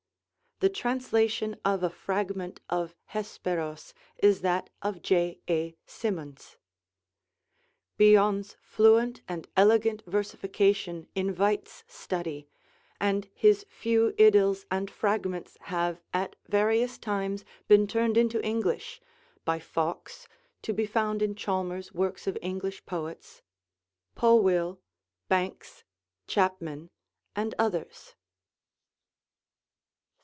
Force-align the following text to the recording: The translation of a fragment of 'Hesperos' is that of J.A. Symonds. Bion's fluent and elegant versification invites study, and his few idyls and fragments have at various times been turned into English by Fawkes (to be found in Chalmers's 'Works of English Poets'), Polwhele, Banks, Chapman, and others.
The 0.61 0.69
translation 0.69 1.59
of 1.65 1.81
a 1.81 1.89
fragment 1.89 2.59
of 2.69 2.95
'Hesperos' 3.13 3.95
is 4.21 4.41
that 4.41 4.69
of 4.83 5.01
J.A. 5.01 5.75
Symonds. 5.87 6.57
Bion's 7.97 8.57
fluent 8.61 9.23
and 9.27 9.47
elegant 9.57 10.03
versification 10.05 11.07
invites 11.15 11.83
study, 11.87 12.47
and 12.99 13.27
his 13.33 13.65
few 13.69 14.13
idyls 14.19 14.67
and 14.69 14.91
fragments 14.91 15.57
have 15.61 16.03
at 16.13 16.35
various 16.47 16.99
times 16.99 17.43
been 17.67 17.87
turned 17.87 18.15
into 18.15 18.39
English 18.45 19.01
by 19.43 19.57
Fawkes 19.57 20.27
(to 20.61 20.73
be 20.73 20.85
found 20.85 21.23
in 21.23 21.33
Chalmers's 21.33 21.91
'Works 21.91 22.27
of 22.27 22.37
English 22.39 22.85
Poets'), 22.85 23.41
Polwhele, 24.15 24.77
Banks, 25.27 25.83
Chapman, 26.27 26.91
and 27.35 27.55
others. 27.57 28.13